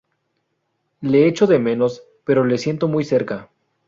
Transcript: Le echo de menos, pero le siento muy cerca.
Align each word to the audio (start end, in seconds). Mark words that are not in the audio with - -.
Le 1.01 1.27
echo 1.27 1.45
de 1.45 1.59
menos, 1.59 2.01
pero 2.25 2.43
le 2.43 2.57
siento 2.57 2.87
muy 2.87 3.05
cerca. 3.05 3.49